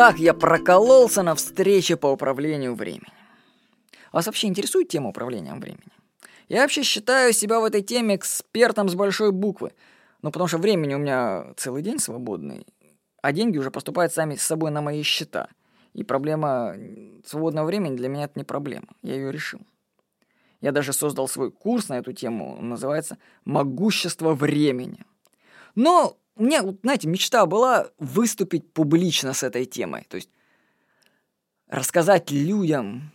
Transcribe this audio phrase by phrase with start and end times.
[0.00, 3.12] как я прокололся на встрече по управлению временем.
[4.12, 5.92] Вас вообще интересует тема управления временем?
[6.48, 9.74] Я вообще считаю себя в этой теме экспертом с большой буквы.
[10.22, 12.66] Ну, потому что времени у меня целый день свободный,
[13.20, 15.48] а деньги уже поступают сами с собой на мои счета.
[15.92, 16.74] И проблема
[17.26, 18.86] свободного времени для меня это не проблема.
[19.02, 19.60] Я ее решил.
[20.62, 22.56] Я даже создал свой курс на эту тему.
[22.58, 25.04] Он называется «Могущество времени».
[25.74, 30.06] Но у меня, знаете, мечта была выступить публично с этой темой.
[30.08, 30.30] То есть
[31.68, 33.12] рассказать людям,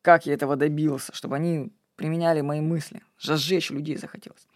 [0.00, 3.02] как я этого добился, чтобы они применяли мои мысли.
[3.22, 4.48] Разжечь людей захотелось.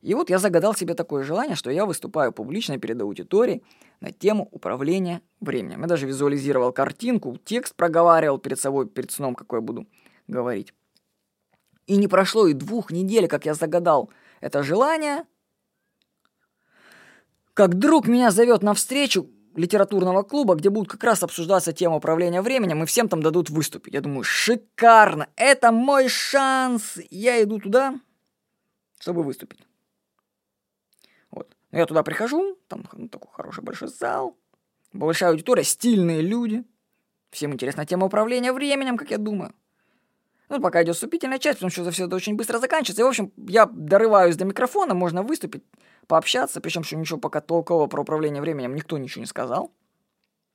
[0.00, 3.62] И вот я загадал себе такое желание, что я выступаю публично перед аудиторией
[4.00, 5.82] на тему управления временем.
[5.82, 9.86] Я даже визуализировал картинку, текст проговаривал перед собой, перед сном, какой я буду
[10.26, 10.74] говорить.
[11.86, 14.10] И не прошло и двух недель, как я загадал
[14.40, 15.26] это желание,
[17.60, 22.40] как друг меня зовет на встречу литературного клуба, где будет как раз обсуждаться тема управления
[22.40, 23.92] временем, и всем там дадут выступить.
[23.92, 26.98] Я думаю, шикарно, это мой шанс.
[27.10, 28.00] Я иду туда,
[28.98, 29.60] чтобы выступить.
[31.30, 31.54] Вот.
[31.70, 34.38] Я туда прихожу, там ну, такой хороший большой зал,
[34.94, 36.64] большая аудитория, стильные люди.
[37.28, 39.52] Всем интересна тема управления временем, как я думаю.
[40.50, 43.02] Ну, пока идет вступительная часть, потому что все это очень быстро заканчивается.
[43.02, 45.62] И, в общем, я дорываюсь до микрофона, можно выступить,
[46.08, 49.72] пообщаться, причем что ничего пока толкового про управление временем никто ничего не сказал.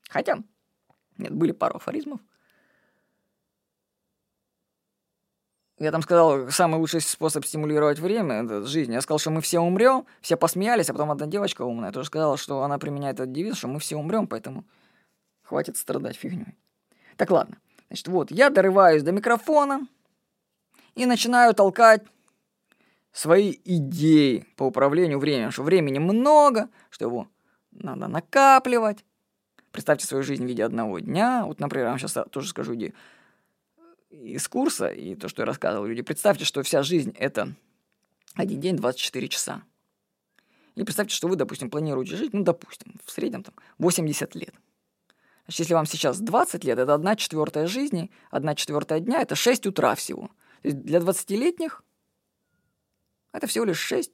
[0.10, 0.44] Хотя,
[1.18, 2.20] нет, были пару афоризмов.
[5.80, 8.92] Я там сказал, самый лучший способ стимулировать время— это жизнь.
[8.92, 12.36] Я сказал, что мы все умрем, все посмеялись, а потом одна девочка умная тоже сказала,
[12.36, 14.66] что она применяет этот девиз, что мы все умрем, поэтому
[15.42, 16.58] хватит страдать фигней.
[17.16, 17.58] Так ладно.
[17.88, 19.88] Значит, вот, я дорываюсь до микрофона
[20.96, 22.04] и начинаю толкать
[23.12, 27.28] свои идеи по управлению временем, что времени много, что его
[27.72, 29.06] надо накапливать.
[29.72, 31.46] Представьте свою жизнь в виде одного дня.
[31.46, 32.94] Вот, например, я вам сейчас тоже скажу идею
[34.10, 36.02] из курса и то, что я рассказывал люди.
[36.02, 37.54] Представьте, что вся жизнь— это
[38.34, 39.64] один день 24 часа.
[40.76, 44.54] И представьте, что вы, допустим, планируете жить, ну, допустим, в среднем там 80 лет.
[45.46, 49.68] Значит, если вам сейчас 20 лет, это 1 четвертая жизни, 1 четвертая дня, это 6
[49.68, 50.28] утра всего.
[50.62, 51.84] То есть для 20-летних
[53.32, 54.12] это всего лишь 6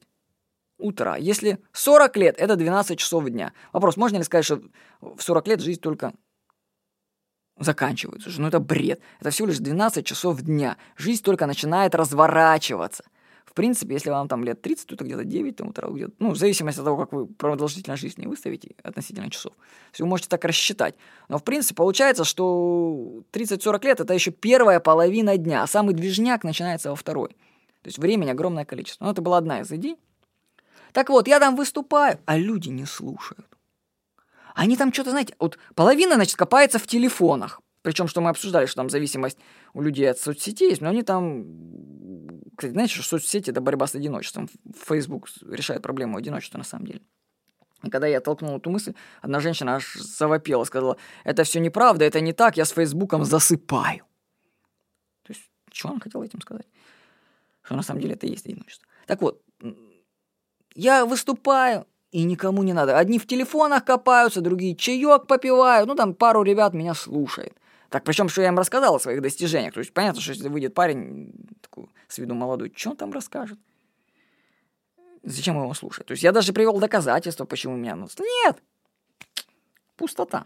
[0.77, 1.15] утра.
[1.15, 3.53] Если 40 лет, это 12 часов дня.
[3.71, 4.61] Вопрос, можно ли сказать, что
[4.99, 6.13] в 40 лет жизнь только
[7.57, 8.29] заканчивается?
[8.37, 8.99] Ну это бред.
[9.19, 10.77] Это всего лишь 12 часов дня.
[10.97, 13.05] Жизнь только начинает разворачиваться.
[13.45, 16.37] В принципе, если вам там лет 30, то где-то 9 там, утра, где ну, в
[16.37, 19.53] зависимости от того, как вы продолжительность жизни выставите относительно часов.
[19.53, 20.95] То есть вы можете так рассчитать.
[21.27, 26.43] Но, в принципе, получается, что 30-40 лет– это еще первая половина дня, а самый движняк
[26.43, 27.29] начинается во второй.
[27.81, 29.05] То есть времени огромное количество.
[29.05, 29.97] Но это была одна из идей.
[30.93, 33.47] Так вот, я там выступаю, а люди не слушают.
[34.53, 37.61] Они там что-то, знаете, вот половина, значит, копается в телефонах.
[37.81, 39.37] Причем, что мы обсуждали, что там зависимость
[39.73, 41.45] у людей от соцсетей есть, но они там...
[42.61, 44.47] Кстати, знаете, что соцсети– это борьба с одиночеством.
[44.85, 47.01] Facebook решает проблему одиночества на самом деле.
[47.81, 52.21] И когда я толкнул эту мысль, одна женщина аж завопела, сказала, это все неправда, это
[52.21, 54.05] не так, я с Фейсбуком засыпаю.
[55.23, 56.67] То есть, что он хотел этим сказать?
[57.63, 58.87] Что на самом деле это и есть одиночество.
[59.07, 59.41] Так вот,
[60.75, 62.99] я выступаю, и никому не надо.
[62.99, 67.57] Одни в телефонах копаются, другие чаек попивают, ну там пару ребят меня слушает.
[67.91, 69.73] Так, причем, что я им рассказал о своих достижениях.
[69.73, 73.59] То есть, понятно, что если выйдет парень такой, с виду молодой, что он там расскажет?
[75.23, 76.05] Зачем его слушать?
[76.05, 77.97] То есть, я даже привел доказательства, почему меня...
[77.97, 78.63] Нет!
[79.97, 80.45] Пустота.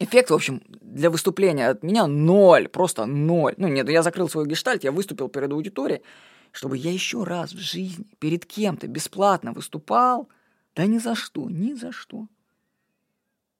[0.00, 3.54] Эффект, в общем, для выступления от меня ноль, просто ноль.
[3.56, 6.02] Ну, нет, я закрыл свой гештальт, я выступил перед аудиторией,
[6.50, 10.28] чтобы я еще раз в жизни перед кем-то бесплатно выступал.
[10.74, 12.26] Да ни за что, ни за что.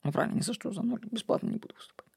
[0.02, 0.98] Ну, правильно, ни за что, за ноль.
[1.12, 2.11] Бесплатно не буду выступать.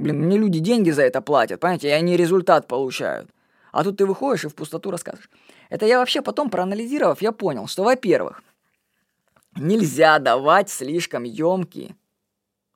[0.00, 3.28] Блин, мне люди деньги за это платят, понимаете, и они результат получают.
[3.70, 5.28] А тут ты выходишь и в пустоту рассказываешь.
[5.68, 8.42] Это я вообще потом, проанализировав, я понял, что, во-первых,
[9.56, 11.94] нельзя давать слишком емкие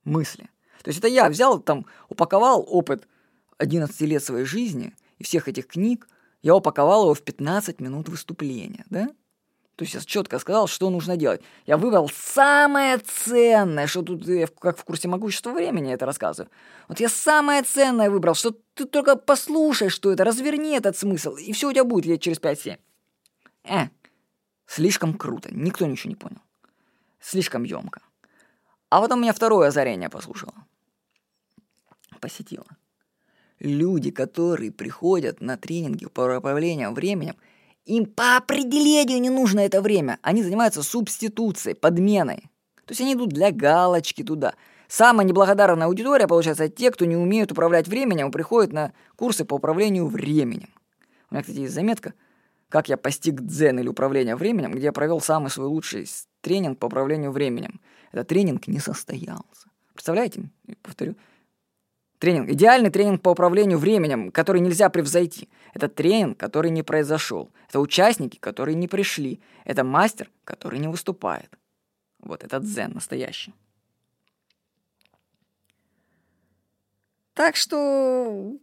[0.04, 0.50] мысли.
[0.82, 3.08] То есть это я взял, там, упаковал опыт
[3.56, 6.06] 11 лет своей жизни и всех этих книг,
[6.42, 9.08] я упаковал его в 15 минут выступления, да?
[9.76, 11.42] То есть я четко сказал, что нужно делать.
[11.66, 16.48] Я выбрал самое ценное, что тут, я как в курсе могущества времени это рассказываю.
[16.88, 21.52] Вот я самое ценное выбрал, что ты только послушай, что это, разверни этот смысл, и
[21.52, 22.78] все у тебя будет лет через 5-7.
[23.64, 23.88] Э,
[24.66, 26.40] слишком круто, никто ничего не понял.
[27.20, 28.00] Слишком емко.
[28.90, 30.54] А потом меня второе озарение послушало.
[32.20, 32.66] Посетило.
[33.58, 37.34] Люди, которые приходят на тренинги по управлению временем–
[37.84, 40.18] им по определению не нужно это время.
[40.22, 42.50] Они занимаются субституцией, подменой.
[42.86, 44.54] То есть они идут для галочки туда.
[44.88, 50.06] Самая неблагодарная аудитория, получается, те, кто не умеют управлять временем приходят на курсы по управлению
[50.06, 50.68] временем.
[51.30, 52.14] У меня, кстати, есть заметка,
[52.68, 56.06] как я постиг дзен или управление временем, где я провел самый свой лучший
[56.42, 57.80] тренинг по управлению временем.
[58.12, 59.68] Этот тренинг не состоялся.
[59.94, 60.50] Представляете?
[60.82, 61.16] Повторю.
[62.24, 62.48] Тренинг.
[62.48, 65.50] Идеальный тренинг по управлению временем, который нельзя превзойти.
[65.74, 67.50] Это тренинг, который не произошел.
[67.68, 69.42] Это участники, которые не пришли.
[69.66, 71.50] Это мастер, который не выступает.
[72.20, 73.52] Вот этот дзен настоящий.
[77.34, 78.54] Так что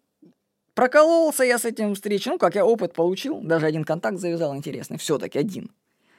[0.73, 2.31] прокололся я с этим встречей.
[2.31, 4.97] Ну, как я опыт получил, даже один контакт завязал интересный.
[4.97, 5.69] Все-таки один.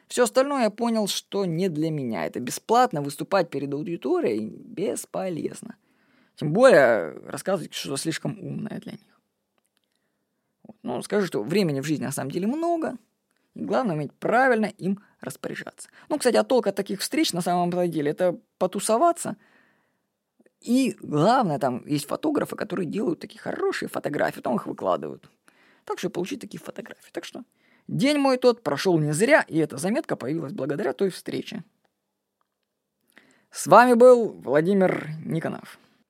[0.06, 2.24] Все остальное я понял, что не для меня.
[2.24, 5.74] Это бесплатно выступать перед аудиторией бесполезно.
[6.42, 9.00] Тем более рассказывать что-то слишком умное для них.
[10.82, 12.96] Ну, скажу, что времени в жизни на самом деле много.
[13.54, 15.88] И главное уметь правильно им распоряжаться.
[16.08, 19.36] Ну, кстати, а толк от таких встреч на самом деле это потусоваться–
[20.62, 25.28] и главное, там есть фотографы, которые делают такие хорошие фотографии, потом их выкладывают.
[25.84, 27.10] Так что получить такие фотографии.
[27.12, 27.42] Так что
[27.88, 31.64] день мой тот прошел не зря, и эта заметка появилась благодаря той встрече.
[33.50, 35.78] С вами был Владимир Никонов.